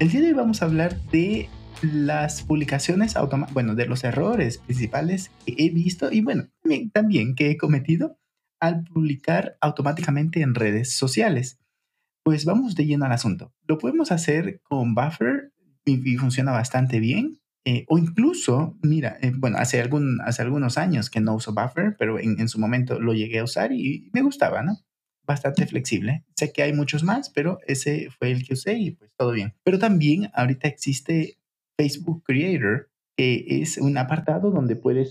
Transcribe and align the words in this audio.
El 0.00 0.10
día 0.10 0.22
de 0.22 0.26
hoy 0.28 0.32
vamos 0.32 0.60
a 0.60 0.64
hablar 0.64 1.00
de 1.12 1.48
las 1.80 2.42
publicaciones 2.42 3.14
automáticas, 3.14 3.54
bueno, 3.54 3.76
de 3.76 3.86
los 3.86 4.02
errores 4.02 4.58
principales 4.58 5.30
que 5.46 5.54
he 5.56 5.70
visto 5.70 6.10
y 6.10 6.20
bueno, 6.20 6.48
también, 6.92 7.36
que 7.36 7.52
he 7.52 7.56
cometido 7.56 8.18
al 8.60 8.82
publicar 8.82 9.56
automáticamente 9.60 10.40
en 10.40 10.56
redes 10.56 10.96
sociales. 10.96 11.60
Pues 12.24 12.44
vamos 12.44 12.74
de 12.74 12.86
lleno 12.86 13.04
al 13.04 13.12
asunto. 13.12 13.52
Lo 13.68 13.78
podemos 13.78 14.10
hacer 14.10 14.60
con 14.64 14.96
Buffer 14.96 15.52
y, 15.84 16.16
funciona 16.16 16.50
bastante 16.50 16.98
bien. 16.98 17.38
Eh, 17.64 17.84
o 17.88 17.96
incluso, 17.96 18.76
mira, 18.82 19.16
eh, 19.22 19.32
bueno, 19.36 19.58
hace, 19.58 19.80
algún, 19.80 20.20
hace 20.22 20.42
algunos 20.42 20.76
años 20.76 21.08
que 21.08 21.20
no 21.20 21.34
uso 21.34 21.54
Buffer, 21.54 21.94
pero 21.96 22.18
en, 22.18 22.40
en, 22.40 22.48
su 22.48 22.58
momento 22.58 22.98
lo 22.98 23.14
llegué 23.14 23.38
a 23.38 23.44
usar 23.44 23.72
y 23.72 24.10
me 24.12 24.22
gustaba, 24.22 24.62
¿no? 24.62 24.76
Bastante 25.26 25.66
flexible. 25.66 26.24
Sé 26.36 26.52
que 26.52 26.62
hay 26.62 26.72
muchos 26.72 27.02
más, 27.02 27.30
pero 27.30 27.58
ese 27.66 28.08
fue 28.18 28.30
el 28.30 28.46
que 28.46 28.54
usé 28.54 28.74
y 28.74 28.90
pues 28.92 29.10
todo 29.16 29.32
bien. 29.32 29.54
Pero 29.64 29.78
también 29.78 30.30
ahorita 30.34 30.68
existe 30.68 31.38
Facebook 31.78 32.22
Creator, 32.24 32.90
que 33.16 33.44
es 33.48 33.78
un 33.78 33.96
apartado 33.98 34.50
donde 34.50 34.76
puedes 34.76 35.10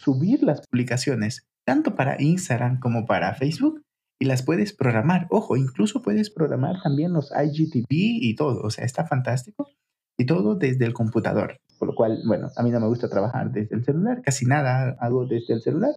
subir 0.00 0.42
las 0.42 0.66
publicaciones, 0.66 1.46
tanto 1.64 1.94
para 1.94 2.20
Instagram 2.20 2.80
como 2.80 3.06
para 3.06 3.34
Facebook, 3.34 3.82
y 4.22 4.24
las 4.24 4.44
puedes 4.44 4.72
programar. 4.72 5.26
Ojo, 5.30 5.56
incluso 5.56 6.00
puedes 6.00 6.30
programar 6.30 6.80
también 6.80 7.12
los 7.12 7.32
IGTV 7.32 7.86
y 7.90 8.36
todo. 8.36 8.62
O 8.62 8.70
sea, 8.70 8.84
está 8.84 9.04
fantástico. 9.04 9.68
Y 10.16 10.26
todo 10.26 10.54
desde 10.54 10.84
el 10.84 10.92
computador. 10.92 11.56
Por 11.80 11.88
lo 11.88 11.94
cual, 11.96 12.22
bueno, 12.24 12.48
a 12.56 12.62
mí 12.62 12.70
no 12.70 12.78
me 12.78 12.86
gusta 12.86 13.08
trabajar 13.08 13.50
desde 13.50 13.74
el 13.74 13.84
celular. 13.84 14.22
Casi 14.22 14.46
nada 14.46 14.96
hago 15.00 15.26
desde 15.26 15.54
el 15.54 15.60
celular. 15.60 15.96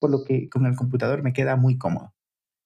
Por 0.00 0.10
lo 0.10 0.24
que 0.24 0.48
con 0.48 0.64
el 0.64 0.76
computador 0.76 1.22
me 1.22 1.34
queda 1.34 1.56
muy 1.56 1.76
cómodo. 1.76 2.14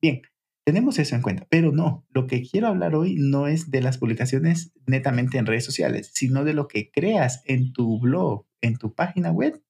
Bien, 0.03 0.23
tenemos 0.67 0.99
eso 0.99 1.15
en 1.15 1.23
cuenta, 1.23 1.47
pero 1.49 1.71
no, 1.71 2.05
lo 2.11 2.27
que 2.27 2.43
quiero 2.43 2.67
hablar 2.67 2.97
hoy 2.97 3.15
no 3.17 3.47
es 3.47 3.71
de 3.71 3.81
las 3.81 3.99
publicaciones 3.99 4.73
netamente 4.87 5.39
en 5.39 5.47
redes 5.47 5.65
sociales, 5.65 6.11
sino 6.13 6.45
de 6.45 6.55
lo 6.55 6.67
que 6.67 6.91
creas 6.91 7.43
en 7.47 7.73
tu 7.73 8.01
blog, 8.01 8.47
en 8.61 8.77
tu 8.77 8.95
página 8.95 9.31
web 9.31 9.63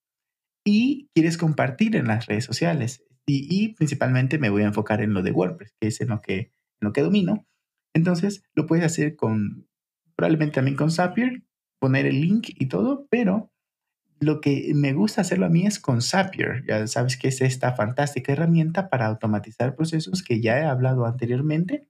y 0.65 1.11
quieres 1.15 1.37
compartir 1.37 1.97
en 1.97 2.07
las 2.07 2.27
redes 2.27 2.45
sociales. 2.45 3.05
Y, 3.27 3.75
principalmente 3.75 4.39
me 4.39 4.51
voy 4.51 4.63
a 4.63 4.67
enfocar 4.67 5.01
en 5.01 5.15
lo 5.15 5.23
de 5.23 5.31
WordPress, 5.31 5.75
que 5.81 5.89
es 5.89 6.01
en 6.01 6.09
lo 6.09 6.21
que, 6.21 6.39
en 6.39 6.53
lo 6.81 6.93
que 6.93 7.03
domino. 7.03 7.47
Entonces 7.95 8.43
lo 8.55 8.67
puedes 8.67 8.85
hacer 8.85 9.17
con, 9.17 9.69
probablemente 10.17 10.57
también 10.57 10.77
con 10.77 10.91
Zapier, 10.91 11.45
poner 11.79 12.07
el 12.07 12.21
link 12.21 12.49
y 12.59 12.67
todo, 12.67 13.07
pero 13.11 13.53
lo 14.23 14.41
que 14.41 14.73
me 14.75 14.93
gusta 14.93 15.23
hacerlo 15.23 15.47
a 15.47 15.49
mí 15.49 15.67
es 15.67 15.81
con 15.81 16.01
Zapier. 16.01 16.65
Ya 16.67 16.87
sabes 16.87 17.17
que 17.17 17.29
es 17.29 17.41
esta 17.41 17.75
fantástica 17.75 18.33
herramienta 18.33 18.89
para 18.89 19.07
automatizar 19.07 19.75
procesos 19.75 20.23
que 20.23 20.41
ya 20.41 20.61
he 20.61 20.65
hablado 20.65 21.07
anteriormente, 21.07 21.89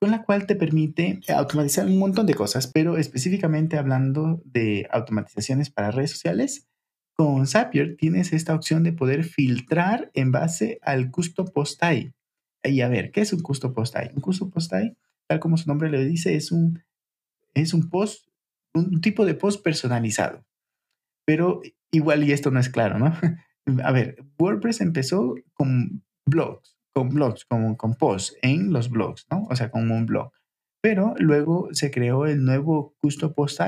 con 0.00 0.10
la 0.10 0.24
cual 0.24 0.46
te 0.46 0.56
permite 0.56 1.20
automatizar 1.28 1.86
un 1.86 1.98
montón 1.98 2.26
de 2.26 2.34
cosas, 2.34 2.66
pero 2.66 2.96
específicamente 2.96 3.76
hablando 3.76 4.42
de 4.46 4.88
automatizaciones 4.90 5.70
para 5.70 5.90
redes 5.90 6.12
sociales, 6.12 6.66
con 7.14 7.46
Zapier 7.46 7.96
tienes 7.96 8.32
esta 8.32 8.54
opción 8.54 8.82
de 8.82 8.92
poder 8.92 9.24
filtrar 9.24 10.10
en 10.14 10.32
base 10.32 10.78
al 10.82 11.10
custom 11.10 11.48
post. 11.52 11.82
Y 12.64 12.80
a 12.80 12.88
ver, 12.88 13.12
¿qué 13.12 13.20
es 13.20 13.34
un 13.34 13.40
custom 13.40 13.74
post? 13.74 13.96
Un 14.14 14.22
custom 14.22 14.50
post 14.50 14.72
tal 15.28 15.40
como 15.40 15.58
su 15.58 15.68
nombre 15.68 15.90
le 15.90 16.04
dice, 16.06 16.36
es 16.36 16.50
un, 16.52 16.82
es 17.52 17.74
un 17.74 17.90
post, 17.90 18.28
un 18.74 19.00
tipo 19.02 19.26
de 19.26 19.34
post 19.34 19.62
personalizado. 19.62 20.44
Pero 21.26 21.60
igual 21.92 22.24
y 22.24 22.32
esto 22.32 22.50
no 22.50 22.60
es 22.60 22.68
claro, 22.68 22.98
¿no? 22.98 23.14
A 23.84 23.92
ver, 23.92 24.22
WordPress 24.38 24.80
empezó 24.80 25.34
con 25.54 26.04
blogs, 26.26 26.76
con 26.94 27.08
blogs, 27.08 27.44
como 27.44 27.76
con 27.76 27.94
posts 27.94 28.36
en 28.42 28.72
los 28.72 28.90
blogs, 28.90 29.26
¿no? 29.30 29.46
O 29.50 29.56
sea, 29.56 29.70
como 29.70 29.94
un 29.94 30.06
blog. 30.06 30.32
Pero 30.82 31.14
luego 31.18 31.68
se 31.72 31.90
creó 31.90 32.26
el 32.26 32.44
nuevo 32.44 32.94
Custom 33.00 33.32
Post 33.32 33.60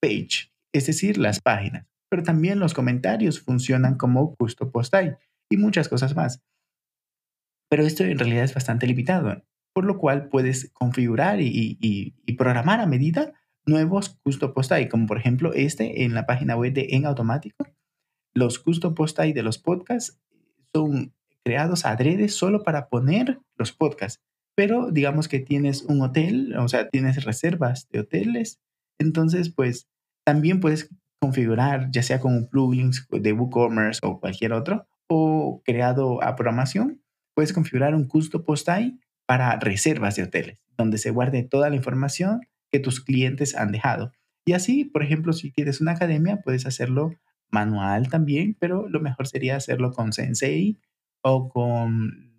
Page, 0.00 0.52
es 0.72 0.86
decir, 0.86 1.18
las 1.18 1.40
páginas. 1.40 1.86
Pero 2.10 2.22
también 2.22 2.58
los 2.58 2.72
comentarios 2.72 3.40
funcionan 3.40 3.96
como 3.96 4.34
Custom 4.36 4.72
Post 4.72 4.94
y 5.50 5.56
muchas 5.58 5.88
cosas 5.88 6.16
más. 6.16 6.42
Pero 7.68 7.84
esto 7.84 8.04
en 8.04 8.18
realidad 8.18 8.44
es 8.44 8.54
bastante 8.54 8.86
limitado, 8.86 9.44
por 9.74 9.84
lo 9.84 9.98
cual 9.98 10.28
puedes 10.28 10.72
configurar 10.72 11.40
y, 11.42 11.78
y 11.80 12.32
programar 12.32 12.80
a 12.80 12.86
medida 12.86 13.34
nuevos 13.66 14.18
custom 14.22 14.52
post 14.52 14.72
como 14.90 15.06
por 15.06 15.18
ejemplo 15.18 15.52
este 15.54 16.04
en 16.04 16.14
la 16.14 16.26
página 16.26 16.56
web 16.56 16.72
de 16.72 16.88
En 16.90 17.06
Automático. 17.06 17.66
Los 18.34 18.58
custom 18.58 18.94
post 18.94 19.18
de 19.18 19.42
los 19.42 19.58
podcasts 19.58 20.18
son 20.74 21.14
creados 21.44 21.84
adrede 21.84 22.28
solo 22.28 22.62
para 22.62 22.88
poner 22.88 23.40
los 23.56 23.72
podcasts. 23.72 24.20
Pero 24.56 24.90
digamos 24.90 25.28
que 25.28 25.40
tienes 25.40 25.82
un 25.82 26.02
hotel, 26.02 26.54
o 26.56 26.68
sea, 26.68 26.88
tienes 26.88 27.24
reservas 27.24 27.88
de 27.90 28.00
hoteles, 28.00 28.60
entonces 28.98 29.50
pues 29.50 29.88
también 30.24 30.60
puedes 30.60 30.90
configurar, 31.20 31.90
ya 31.90 32.02
sea 32.02 32.20
con 32.20 32.34
un 32.34 32.48
plugin 32.48 32.90
de 33.10 33.32
WooCommerce 33.32 34.00
o 34.02 34.20
cualquier 34.20 34.52
otro, 34.52 34.86
o 35.08 35.62
creado 35.64 36.22
a 36.22 36.36
programación, 36.36 37.02
puedes 37.34 37.52
configurar 37.52 37.94
un 37.94 38.06
custom 38.06 38.44
post 38.44 38.68
para 39.26 39.58
reservas 39.58 40.16
de 40.16 40.24
hoteles, 40.24 40.60
donde 40.76 40.98
se 40.98 41.10
guarde 41.10 41.42
toda 41.42 41.70
la 41.70 41.76
información 41.76 42.40
que 42.70 42.80
tus 42.80 43.00
clientes 43.00 43.54
han 43.54 43.72
dejado. 43.72 44.12
Y 44.44 44.52
así, 44.52 44.84
por 44.84 45.02
ejemplo, 45.02 45.32
si 45.32 45.50
tienes 45.50 45.80
una 45.80 45.92
academia, 45.92 46.40
puedes 46.42 46.66
hacerlo 46.66 47.12
manual 47.50 48.08
también, 48.08 48.56
pero 48.58 48.88
lo 48.88 49.00
mejor 49.00 49.26
sería 49.26 49.56
hacerlo 49.56 49.92
con 49.92 50.12
Sensei 50.12 50.78
o 51.22 51.48
con 51.48 52.30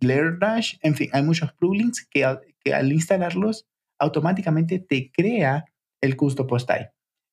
Dash. 0.00 0.76
En 0.82 0.94
fin, 0.94 1.10
hay 1.12 1.22
muchos 1.22 1.52
plugins 1.52 2.06
que, 2.06 2.26
que 2.60 2.74
al 2.74 2.92
instalarlos 2.92 3.66
automáticamente 3.98 4.78
te 4.78 5.10
crea 5.10 5.64
el 6.00 6.16
custom 6.16 6.46
post 6.46 6.70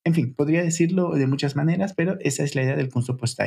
En 0.04 0.14
fin, 0.14 0.34
podría 0.34 0.62
decirlo 0.62 1.12
de 1.12 1.26
muchas 1.26 1.56
maneras, 1.56 1.94
pero 1.94 2.16
esa 2.20 2.44
es 2.44 2.54
la 2.54 2.62
idea 2.62 2.76
del 2.76 2.90
custom 2.90 3.16
post 3.16 3.40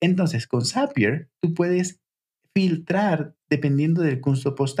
Entonces, 0.00 0.46
con 0.46 0.64
Zapier, 0.64 1.30
tú 1.40 1.54
puedes 1.54 2.00
filtrar 2.54 3.34
dependiendo 3.48 4.02
del 4.02 4.20
custom 4.20 4.54
post 4.54 4.78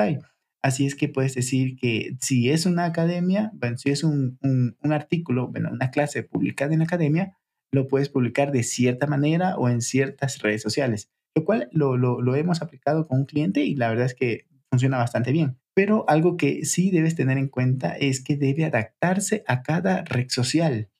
Así 0.62 0.86
es 0.86 0.94
que 0.94 1.08
puedes 1.08 1.34
decir 1.34 1.76
que 1.76 2.16
si 2.20 2.50
es 2.50 2.66
una 2.66 2.84
academia, 2.84 3.52
si 3.76 3.90
es 3.90 4.04
un, 4.04 4.38
artículo, 4.82 5.48
bueno, 5.48 5.70
una 5.72 5.90
clase 5.90 6.22
publicada 6.22 6.72
en 6.72 6.78
la 6.78 6.84
academia, 6.84 7.36
lo 7.72 7.88
puedes 7.88 8.08
publicar 8.08 8.52
de 8.52 8.62
cierta 8.62 9.08
manera 9.08 9.56
o 9.56 9.68
en 9.68 9.80
ciertas 9.80 10.38
redes 10.38 10.62
sociales, 10.62 11.10
lo 11.34 11.44
cual 11.44 11.68
lo, 11.72 11.96
lo, 11.96 12.36
hemos 12.36 12.62
aplicado 12.62 13.08
con 13.08 13.20
un 13.20 13.24
cliente 13.24 13.64
y 13.64 13.74
la 13.74 13.88
verdad 13.88 14.06
es 14.06 14.14
que 14.14 14.46
funciona 14.70 14.98
bastante 14.98 15.32
bien. 15.32 15.58
Pero 15.74 16.04
algo 16.08 16.36
que 16.36 16.64
sí 16.64 16.90
debes 16.90 17.16
tener 17.16 17.38
en 17.38 17.48
cuenta 17.48 17.96
es 17.96 18.22
que 18.22 18.36
debe 18.36 18.64
adaptarse 18.64 19.42
a 19.48 19.62
cada 19.62 20.04
red 20.04 20.28
social. 20.28 20.90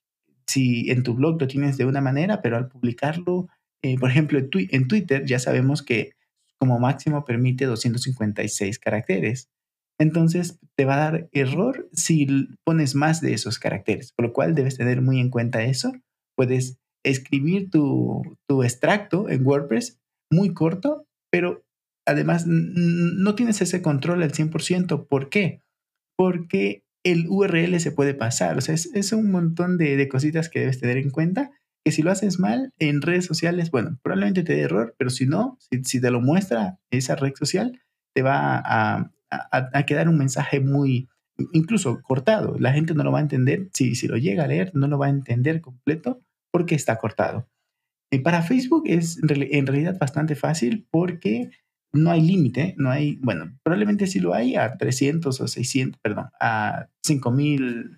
Si 0.47 0.91
en 0.91 1.05
tu 1.05 1.15
blog 1.15 1.41
lo 1.41 1.47
tienes 1.47 1.77
de 1.77 1.85
una 1.85 2.01
manera, 2.01 2.43
pero 2.43 2.57
al 2.57 2.69
publicarlo, 2.69 3.49
eh, 3.83 3.97
por 3.99 4.11
ejemplo, 4.11 4.41
en 4.41 4.89
Twitter 4.89 5.25
ya 5.25 5.39
sabemos 5.39 5.83
que 5.83 6.15
como 6.63 6.79
máximo 6.79 7.25
permite 7.25 7.65
256 7.65 8.79
caracteres. 8.79 9.51
Entonces 9.99 10.61
te 10.77 10.85
va 10.85 10.95
a 10.95 11.11
dar 11.11 11.29
error 11.33 11.89
si 11.93 12.29
pones 12.65 12.95
más 12.95 13.21
de 13.21 13.35
esos 13.35 13.59
caracteres, 13.59 14.13
por 14.13 14.27
lo 14.27 14.33
cual 14.33 14.55
debes 14.55 14.77
tener 14.77 15.03
muy 15.03 15.19
en 15.19 15.29
cuenta 15.29 15.65
eso. 15.65 15.91
Puedes 16.37 16.79
escribir 17.05 17.69
tu, 17.69 18.23
tu 18.49 18.63
extracto 18.63 19.29
en 19.29 19.45
WordPress 19.45 19.99
muy 20.31 20.55
corto, 20.55 21.05
pero 21.33 21.65
además 22.07 22.45
no 22.47 23.35
tienes 23.35 23.61
ese 23.61 23.83
control 23.83 24.23
al 24.23 24.31
100%. 24.31 25.09
¿Por 25.09 25.31
qué? 25.31 25.63
Porque 26.17 26.85
el 27.05 27.27
URL 27.29 27.81
se 27.81 27.91
puede 27.91 28.15
pasar. 28.15 28.57
O 28.57 28.61
sea, 28.61 28.77
es, 28.77 29.13
un 29.13 29.33
montón 29.33 29.79
de, 29.79 29.97
de, 29.97 30.09
cositas 30.09 30.49
que 30.49 30.61
debes 30.61 30.79
tener 30.79 30.97
en 30.97 31.11
cuenta 31.11 31.51
que 31.85 31.93
si 31.93 32.03
lo 32.03 32.11
haces 32.11 32.39
mal 32.39 32.73
en 32.79 33.03
redes 33.03 33.25
sociales, 33.25 33.71
bueno, 33.71 33.99
probablemente 34.03 34.43
te 34.43 34.55
dé 34.55 34.63
error, 34.63 34.95
pero 34.99 35.11
si 35.11 35.27
no, 35.27 35.59
si, 35.83 36.01
te 36.01 36.11
lo 36.11 36.21
muestra 36.21 36.79
esa 36.91 37.17
red 37.17 37.33
social, 37.35 37.81
te 38.15 38.23
va 38.23 38.63
a, 38.65 39.11
a, 39.31 39.83
quedar 39.87 40.09
un 40.09 40.19
mensaje 40.19 40.61
muy, 40.61 41.09
incluso 41.53 42.03
cortado. 42.03 42.57
La 42.59 42.73
gente 42.73 42.95
no 42.95 43.03
lo 43.03 43.13
va 43.13 43.19
a 43.19 43.23
entender, 43.23 43.69
si, 43.73 43.95
si 43.95 44.07
lo 44.07 44.17
llega 44.17 44.45
a 44.45 44.49
leer, 44.49 44.71
no 44.75 44.87
lo 44.87 44.99
va 44.99 45.07
a 45.07 45.11
entender 45.11 45.61
completo 45.61 46.23
porque 46.53 46.75
está 46.75 46.97
cortado. 46.99 47.49
Y 48.11 48.19
para 48.19 48.43
Facebook 48.43 48.85
es 48.87 49.19
en 49.23 49.67
realidad 49.67 49.99
bastante 49.99 50.37
fácil 50.37 50.87
porque 50.91 51.51
no 51.93 52.11
hay 52.11 52.21
límite, 52.21 52.75
no 52.79 52.91
hay, 52.91 53.17
bueno, 53.17 53.59
probablemente 53.63 54.07
sí 54.07 54.21
lo 54.21 54.35
hay 54.35 54.55
a 54.57 54.77
300 54.77 55.41
o 55.41 55.49
600, 55.49 56.01
perdón, 56.01 56.27
a 56.41 56.89
5000 57.03 57.97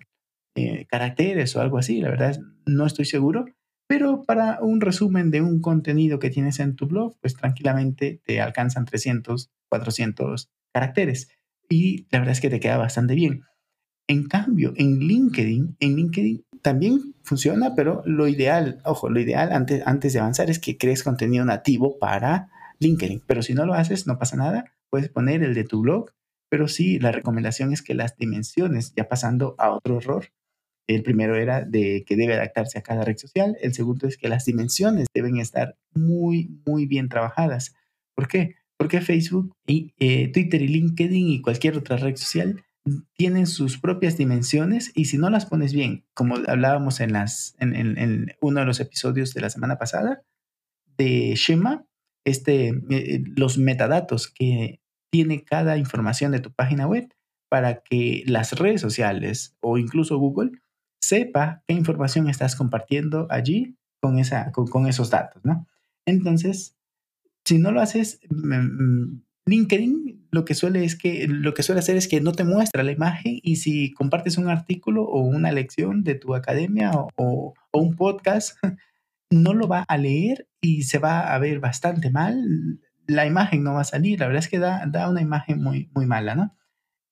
eh, 0.55 0.85
caracteres 0.89 1.55
o 1.55 1.61
algo 1.61 1.77
así, 1.77 1.99
la 1.99 2.09
verdad 2.09 2.39
no 2.65 2.85
estoy 2.85 3.05
seguro, 3.05 3.45
pero 3.87 4.23
para 4.23 4.59
un 4.61 4.81
resumen 4.81 5.31
de 5.31 5.41
un 5.41 5.61
contenido 5.61 6.19
que 6.19 6.29
tienes 6.29 6.59
en 6.59 6.75
tu 6.75 6.87
blog, 6.87 7.17
pues 7.21 7.35
tranquilamente 7.35 8.21
te 8.25 8.41
alcanzan 8.41 8.85
300, 8.85 9.51
400 9.69 10.49
caracteres 10.73 11.29
y 11.69 12.07
la 12.11 12.19
verdad 12.19 12.33
es 12.33 12.41
que 12.41 12.49
te 12.49 12.59
queda 12.59 12.77
bastante 12.77 13.15
bien. 13.15 13.43
En 14.07 14.27
cambio, 14.27 14.73
en 14.75 14.99
LinkedIn, 14.99 15.77
en 15.79 15.95
LinkedIn 15.95 16.45
también 16.61 17.15
funciona, 17.23 17.73
pero 17.75 18.03
lo 18.05 18.27
ideal, 18.27 18.81
ojo, 18.85 19.09
lo 19.09 19.19
ideal 19.19 19.51
antes, 19.51 19.81
antes 19.85 20.13
de 20.13 20.19
avanzar 20.19 20.49
es 20.49 20.59
que 20.59 20.77
crees 20.77 21.03
contenido 21.03 21.45
nativo 21.45 21.97
para 21.99 22.49
LinkedIn. 22.79 23.23
Pero 23.25 23.41
si 23.41 23.53
no 23.53 23.65
lo 23.65 23.73
haces, 23.73 24.05
no 24.05 24.19
pasa 24.19 24.35
nada. 24.35 24.65
Puedes 24.89 25.09
poner 25.09 25.43
el 25.43 25.55
de 25.55 25.63
tu 25.63 25.81
blog, 25.81 26.11
pero 26.49 26.67
sí, 26.67 26.99
la 26.99 27.11
recomendación 27.11 27.73
es 27.73 27.81
que 27.81 27.95
las 27.95 28.15
dimensiones, 28.17 28.93
ya 28.95 29.09
pasando 29.09 29.55
a 29.57 29.71
otro 29.71 29.97
error, 29.97 30.27
el 30.87 31.03
primero 31.03 31.35
era 31.35 31.61
de 31.61 32.03
que 32.05 32.15
debe 32.15 32.35
adaptarse 32.35 32.77
a 32.77 32.83
cada 32.83 33.03
red 33.03 33.17
social. 33.17 33.57
El 33.61 33.73
segundo 33.73 34.07
es 34.07 34.17
que 34.17 34.29
las 34.29 34.45
dimensiones 34.45 35.07
deben 35.13 35.37
estar 35.37 35.77
muy, 35.93 36.61
muy 36.65 36.85
bien 36.85 37.09
trabajadas. 37.09 37.75
¿Por 38.15 38.27
qué? 38.27 38.55
Porque 38.77 39.01
Facebook 39.01 39.55
y 39.65 39.93
eh, 39.99 40.31
Twitter 40.31 40.61
y 40.61 40.67
LinkedIn 40.67 41.29
y 41.29 41.41
cualquier 41.41 41.77
otra 41.77 41.97
red 41.97 42.15
social 42.15 42.63
tienen 43.17 43.47
sus 43.47 43.79
propias 43.79 44.17
dimensiones 44.17 44.91
y 44.93 45.05
si 45.05 45.17
no 45.17 45.29
las 45.29 45.47
pones 45.47 45.73
bien, 45.73 46.05
como 46.13 46.35
hablábamos 46.47 46.99
en, 46.99 47.13
las, 47.13 47.55
en, 47.59 48.27
uno 48.41 48.59
de 48.59 48.65
los 48.65 48.79
episodios 48.79 49.33
de 49.33 49.41
la 49.41 49.49
semana 49.49 49.77
pasada 49.77 50.21
de 50.97 51.33
Shema, 51.35 51.85
este, 52.25 52.73
eh, 52.89 53.23
los 53.35 53.57
metadatos 53.57 54.27
que 54.27 54.81
tiene 55.11 55.43
cada 55.43 55.77
información 55.77 56.31
de 56.31 56.41
tu 56.41 56.51
página 56.51 56.87
web 56.87 57.09
para 57.49 57.81
que 57.81 58.23
las 58.27 58.53
redes 58.53 58.81
sociales 58.81 59.55
o 59.61 59.77
incluso 59.77 60.17
Google 60.17 60.51
sepa 61.07 61.63
qué 61.67 61.73
información 61.73 62.29
estás 62.29 62.55
compartiendo 62.55 63.27
allí 63.29 63.77
con, 64.01 64.19
esa, 64.19 64.51
con, 64.51 64.87
esos 64.87 65.09
datos, 65.09 65.43
¿no? 65.45 65.67
Entonces, 66.05 66.75
si 67.43 67.57
no 67.57 67.71
lo 67.71 67.81
haces, 67.81 68.19
mm, 68.29 68.53
mm, 68.53 69.23
LinkedIn 69.45 70.27
lo 70.31 70.43
que 70.43 70.55
suele 70.55 70.83
es 70.83 70.95
que 70.97 71.27
lo 71.27 71.53
que 71.53 71.63
suele 71.63 71.79
hacer 71.79 71.95
es 71.95 72.07
que 72.07 72.19
no 72.19 72.31
te 72.33 72.43
muestra 72.43 72.83
la 72.83 72.91
imagen 72.91 73.39
y 73.41 73.57
si 73.57 73.93
compartes 73.93 74.37
un 74.37 74.49
artículo 74.49 75.03
o 75.03 75.21
una 75.21 75.51
lección 75.51 76.03
de 76.03 76.15
tu 76.15 76.35
academia 76.35 76.91
o, 77.15 77.53
un 77.71 77.95
podcast 77.95 78.57
no 79.29 79.53
lo 79.53 79.67
va 79.67 79.85
a 79.87 79.97
leer 79.97 80.47
y 80.61 80.83
se 80.83 80.97
va 80.97 81.33
a 81.33 81.39
ver 81.39 81.59
bastante 81.59 82.09
mal. 82.09 82.79
La 83.07 83.25
imagen 83.25 83.63
no 83.63 83.73
va 83.73 83.81
a 83.81 83.85
salir. 83.85 84.19
La 84.19 84.27
verdad 84.27 84.43
es 84.43 84.49
que 84.49 84.59
da, 84.59 84.85
da 84.87 85.09
una 85.09 85.21
imagen 85.21 85.61
muy, 85.61 85.89
muy 85.93 86.05
mala, 86.05 86.35
¿no? 86.35 86.55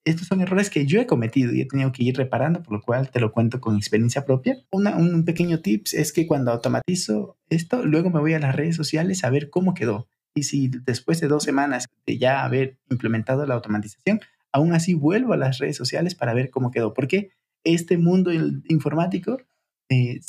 Estos 0.05 0.27
son 0.27 0.41
errores 0.41 0.69
que 0.69 0.85
yo 0.85 0.99
he 0.99 1.07
cometido 1.07 1.53
y 1.53 1.61
he 1.61 1.65
tenido 1.65 1.93
que 1.93 2.03
ir 2.03 2.17
reparando, 2.17 2.61
por 2.61 2.73
lo 2.73 2.81
cual 2.81 3.09
te 3.09 3.21
lo 3.21 3.31
cuento 3.31 3.61
con 3.61 3.77
experiencia 3.77 4.25
propia. 4.25 4.57
un 4.71 5.23
pequeño 5.23 5.61
tips 5.61 5.93
es 5.93 6.11
que 6.11 6.27
cuando 6.27 6.51
automatizo 6.51 7.37
esto, 7.49 7.85
luego 7.85 8.09
me 8.09 8.19
voy 8.19 8.33
a 8.33 8.39
las 8.39 8.55
redes 8.55 8.75
sociales 8.75 9.23
a 9.23 9.29
ver 9.29 9.49
cómo 9.49 9.73
quedó. 9.73 10.09
Y 10.35 10.43
si 10.43 10.67
después 10.67 11.21
de 11.21 11.27
dos 11.27 11.43
semanas 11.43 11.87
de 12.05 12.17
ya 12.17 12.43
haber 12.43 12.79
implementado 12.89 13.45
la 13.45 13.53
automatización, 13.53 14.19
aún 14.51 14.73
así 14.73 14.93
vuelvo 14.93 15.33
a 15.33 15.37
las 15.37 15.59
redes 15.59 15.77
sociales 15.77 16.15
para 16.15 16.33
ver 16.33 16.49
cómo 16.49 16.71
quedó. 16.71 16.93
Porque 16.93 17.31
este 17.63 17.97
mundo 17.97 18.31
informático, 18.33 19.37
eh, 19.89 20.19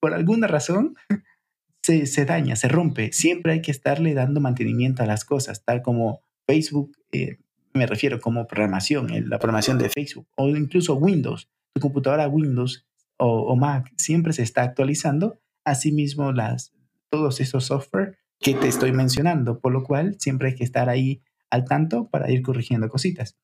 por 0.00 0.12
alguna 0.12 0.48
razón, 0.48 0.96
se, 1.82 2.24
daña, 2.24 2.56
se 2.56 2.68
rompe. 2.68 3.12
Siempre 3.12 3.52
hay 3.52 3.62
que 3.62 3.70
estarle 3.70 4.14
dando 4.14 4.40
mantenimiento 4.40 5.02
a 5.02 5.06
las 5.06 5.24
cosas, 5.24 5.64
tal 5.64 5.82
como 5.82 6.20
Facebook 6.46 6.96
eh, 7.12 7.38
me 7.74 7.86
refiero 7.86 8.20
como 8.20 8.46
programación, 8.46 9.08
la 9.28 9.38
programación 9.38 9.78
de 9.78 9.90
Facebook 9.90 10.28
o 10.36 10.48
incluso 10.48 10.94
Windows. 10.94 11.50
Tu 11.74 11.80
computadora 11.80 12.28
Windows 12.28 12.86
o, 13.18 13.56
Mac 13.56 13.92
siempre 13.96 14.32
se 14.32 14.42
está 14.42 14.62
actualizando. 14.62 15.40
Asimismo, 15.64 16.32
las, 16.32 16.72
todos 17.10 17.40
esos 17.40 17.64
software 17.64 18.16
que 18.38 18.54
te 18.54 18.68
estoy 18.68 18.92
mencionando, 18.92 19.58
por 19.60 19.72
lo 19.72 19.82
cual 19.82 20.16
siempre 20.18 20.48
hay 20.48 20.54
que 20.54 20.64
estar 20.64 20.88
ahí 20.88 21.22
al 21.50 21.64
tanto 21.64 22.08
para 22.10 22.30
ir 22.30 22.42
corrigiendo 22.42 22.88
cositas. 22.88 23.36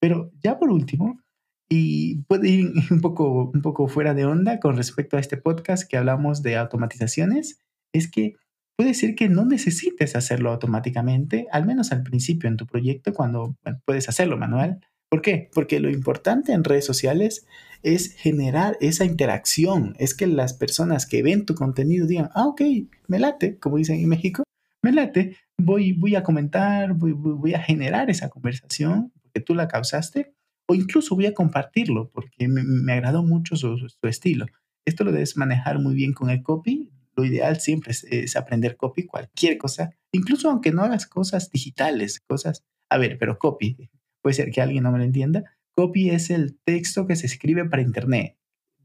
Pero 0.00 0.30
ya 0.42 0.58
por 0.58 0.70
último, 0.70 1.20
y 1.68 2.22
puede 2.24 2.48
ir 2.48 2.72
un 2.90 3.00
poco, 3.00 3.50
un 3.52 3.62
poco 3.62 3.88
fuera 3.88 4.14
de 4.14 4.26
onda 4.26 4.60
con 4.60 4.76
respecto 4.76 5.16
a 5.16 5.20
este 5.20 5.36
podcast 5.36 5.88
que 5.88 5.96
hablamos 5.96 6.42
de 6.42 6.56
automatizaciones, 6.56 7.58
es 7.92 8.10
que 8.10 8.34
puede 8.76 8.94
ser 8.94 9.14
que 9.14 9.28
no 9.28 9.44
necesites 9.44 10.16
hacerlo 10.16 10.50
automáticamente, 10.50 11.46
al 11.52 11.66
menos 11.66 11.92
al 11.92 12.02
principio 12.02 12.48
en 12.48 12.56
tu 12.56 12.66
proyecto, 12.66 13.12
cuando 13.12 13.56
puedes 13.84 14.08
hacerlo 14.08 14.36
manual. 14.36 14.80
¿Por 15.08 15.22
qué? 15.22 15.48
Porque 15.52 15.78
lo 15.78 15.90
importante 15.90 16.52
en 16.52 16.64
redes 16.64 16.84
sociales 16.84 17.46
es 17.82 18.14
generar 18.14 18.76
esa 18.80 19.04
interacción, 19.04 19.94
es 19.98 20.14
que 20.14 20.26
las 20.26 20.54
personas 20.54 21.06
que 21.06 21.22
ven 21.22 21.44
tu 21.44 21.54
contenido 21.54 22.06
digan, 22.06 22.30
ah, 22.34 22.46
ok, 22.46 22.62
me 23.06 23.18
late, 23.18 23.58
como 23.58 23.76
dicen 23.76 24.00
en 24.00 24.08
México, 24.08 24.42
me 24.82 24.90
late, 24.90 25.36
voy, 25.58 26.16
a 26.16 26.22
comentar, 26.22 26.94
voy, 26.94 27.54
a 27.54 27.60
generar 27.60 28.10
esa 28.10 28.28
conversación 28.28 29.12
porque 29.22 29.40
tú 29.40 29.54
la 29.54 29.68
causaste, 29.68 30.34
o 30.66 30.74
incluso 30.74 31.14
voy 31.14 31.26
a 31.26 31.34
compartirlo 31.34 32.10
porque 32.10 32.48
me, 32.48 32.64
me 32.64 32.94
agradó 32.94 33.22
mucho 33.22 33.54
su, 33.56 33.76
su, 33.76 34.08
estilo. 34.08 34.46
Esto 34.86 35.04
lo 35.04 35.12
debes 35.12 35.36
manejar 35.36 35.78
muy 35.78 35.94
bien 35.94 36.12
con 36.12 36.30
el 36.30 36.42
copy, 36.42 36.90
lo 37.16 37.24
ideal 37.24 37.60
siempre 37.60 37.92
es, 37.92 38.36
aprender 38.36 38.76
copy, 38.76 39.06
cualquier 39.06 39.58
cosa, 39.58 39.94
incluso 40.12 40.50
aunque 40.50 40.72
no 40.72 40.82
hagas 40.82 41.06
cosas 41.06 41.50
digitales, 41.50 42.20
cosas, 42.20 42.64
a 42.90 42.98
ver, 42.98 43.18
pero 43.18 43.38
copy, 43.38 43.90
puede 44.22 44.34
ser 44.34 44.50
que 44.50 44.60
alguien 44.60 44.82
no 44.82 44.92
me 44.92 44.98
lo 44.98 45.04
entienda, 45.04 45.44
copy 45.74 46.10
es 46.10 46.30
el 46.30 46.58
texto 46.64 47.06
que 47.06 47.16
se 47.16 47.26
escribe 47.26 47.64
para 47.64 47.82
Internet 47.82 48.36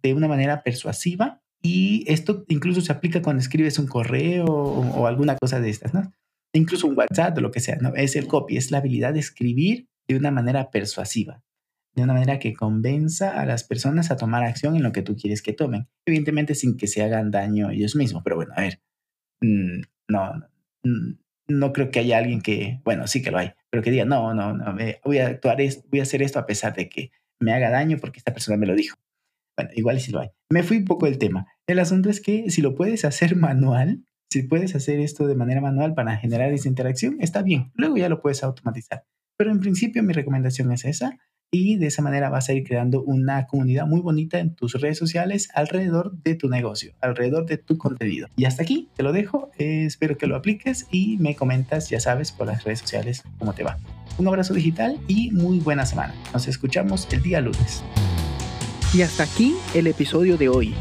de 0.01 0.13
una 0.13 0.27
manera 0.27 0.63
persuasiva 0.63 1.41
y 1.61 2.05
esto 2.07 2.45
incluso 2.47 2.81
se 2.81 2.91
aplica 2.91 3.21
cuando 3.21 3.41
escribes 3.41 3.79
un 3.79 3.87
correo 3.87 4.45
o, 4.45 5.07
alguna 5.07 5.35
cosa 5.35 5.59
de 5.59 5.69
estas, 5.69 5.93
¿no? 5.93 6.13
Incluso 6.53 6.87
un 6.87 6.97
WhatsApp 6.97 7.37
o 7.37 7.41
lo 7.41 7.51
que 7.51 7.59
sea, 7.59 7.77
¿no? 7.81 7.93
Es 7.95 8.15
el 8.15 8.27
copy, 8.27 8.57
es 8.57 8.71
la 8.71 8.77
habilidad 8.77 9.13
de 9.13 9.19
escribir 9.19 9.87
de 10.07 10.15
una 10.15 10.31
manera 10.31 10.71
persuasiva 10.71 11.43
de 11.95 12.03
una 12.03 12.13
manera 12.13 12.39
que 12.39 12.53
convenza 12.53 13.39
a 13.39 13.45
las 13.45 13.63
personas 13.63 14.11
a 14.11 14.17
tomar 14.17 14.43
acción 14.43 14.75
en 14.75 14.83
lo 14.83 14.91
que 14.91 15.01
tú 15.01 15.15
quieres 15.15 15.41
que 15.41 15.53
tomen. 15.53 15.87
Evidentemente 16.05 16.55
sin 16.55 16.77
que 16.77 16.87
se 16.87 17.03
hagan 17.03 17.31
daño 17.31 17.69
ellos 17.71 17.95
mismos, 17.95 18.23
pero 18.23 18.35
bueno, 18.35 18.53
a 18.55 18.61
ver, 18.61 18.81
mm, 19.41 19.81
no, 20.07 20.33
mm, 20.83 21.11
no 21.49 21.73
creo 21.73 21.91
que 21.91 21.99
haya 21.99 22.17
alguien 22.17 22.41
que, 22.41 22.79
bueno, 22.83 23.07
sí 23.07 23.21
que 23.21 23.31
lo 23.31 23.39
hay, 23.39 23.51
pero 23.69 23.83
que 23.83 23.91
diga, 23.91 24.05
no, 24.05 24.33
no, 24.33 24.53
no, 24.53 24.75
voy 25.03 25.17
a 25.17 25.27
actuar, 25.27 25.57
voy 25.89 25.99
a 25.99 26.03
hacer 26.03 26.21
esto 26.21 26.39
a 26.39 26.45
pesar 26.45 26.75
de 26.75 26.89
que 26.89 27.11
me 27.39 27.53
haga 27.53 27.69
daño 27.69 27.97
porque 27.99 28.19
esta 28.19 28.33
persona 28.33 28.57
me 28.57 28.67
lo 28.67 28.75
dijo. 28.75 28.97
Bueno, 29.57 29.71
igual 29.75 29.99
sí 29.99 30.11
lo 30.11 30.21
hay. 30.21 30.29
Me 30.49 30.63
fui 30.63 30.77
un 30.77 30.85
poco 30.85 31.05
del 31.05 31.17
tema. 31.17 31.47
El 31.67 31.79
asunto 31.79 32.09
es 32.09 32.21
que 32.21 32.49
si 32.49 32.61
lo 32.61 32.75
puedes 32.75 33.03
hacer 33.05 33.35
manual, 33.35 34.05
si 34.31 34.43
puedes 34.43 34.75
hacer 34.75 34.99
esto 34.99 35.27
de 35.27 35.35
manera 35.35 35.59
manual 35.59 35.95
para 35.95 36.15
generar 36.17 36.53
esa 36.53 36.67
interacción, 36.67 37.17
está 37.19 37.41
bien. 37.41 37.71
Luego 37.73 37.97
ya 37.97 38.09
lo 38.09 38.21
puedes 38.21 38.43
automatizar. 38.43 39.05
Pero 39.37 39.51
en 39.51 39.59
principio 39.59 40.03
mi 40.03 40.13
recomendación 40.13 40.71
es 40.71 40.85
esa 40.85 41.17
y 41.51 41.77
de 41.77 41.87
esa 41.87 42.01
manera 42.01 42.29
vas 42.29 42.49
a 42.49 42.53
ir 42.53 42.63
creando 42.63 43.01
una 43.01 43.47
comunidad 43.47 43.87
muy 43.87 44.01
bonita 44.01 44.39
en 44.39 44.53
tus 44.53 44.73
redes 44.73 44.97
sociales 44.97 45.49
alrededor 45.53 46.15
de 46.23 46.35
tu 46.35 46.49
negocio, 46.49 46.93
alrededor 47.01 47.45
de 47.45 47.57
tu 47.57 47.77
contenido. 47.77 48.27
Y 48.35 48.45
hasta 48.45 48.63
aquí 48.63 48.89
te 48.95 49.03
lo 49.03 49.11
dejo, 49.11 49.49
eh, 49.57 49.85
espero 49.85 50.17
que 50.17 50.27
lo 50.27 50.35
apliques 50.35 50.87
y 50.91 51.17
me 51.17 51.35
comentas, 51.35 51.89
ya 51.89 51.99
sabes, 51.99 52.31
por 52.31 52.47
las 52.47 52.63
redes 52.63 52.79
sociales 52.79 53.23
cómo 53.37 53.53
te 53.53 53.63
va. 53.63 53.77
Un 54.17 54.27
abrazo 54.27 54.53
digital 54.53 54.99
y 55.07 55.31
muy 55.31 55.59
buena 55.59 55.85
semana. 55.85 56.13
Nos 56.33 56.47
escuchamos 56.47 57.07
el 57.11 57.21
día 57.21 57.41
lunes. 57.41 57.83
Y 58.93 59.01
hasta 59.01 59.23
aquí 59.23 59.55
el 59.73 59.87
episodio 59.87 60.37
de 60.37 60.49
hoy. 60.49 60.73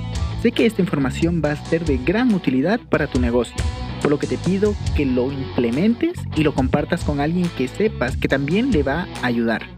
Sé 0.42 0.52
que 0.52 0.66
esta 0.66 0.82
información 0.82 1.42
va 1.44 1.52
a 1.52 1.64
ser 1.66 1.84
de 1.84 1.98
gran 1.98 2.32
utilidad 2.32 2.80
para 2.88 3.06
tu 3.06 3.20
negocio, 3.20 3.56
por 4.00 4.10
lo 4.10 4.18
que 4.18 4.26
te 4.26 4.38
pido 4.38 4.74
que 4.96 5.04
lo 5.04 5.32
implementes 5.32 6.16
y 6.36 6.42
lo 6.42 6.54
compartas 6.54 7.04
con 7.04 7.20
alguien 7.20 7.48
que 7.56 7.68
sepas 7.68 8.16
que 8.16 8.28
también 8.28 8.70
le 8.70 8.82
va 8.82 9.08
a 9.20 9.26
ayudar. 9.26 9.77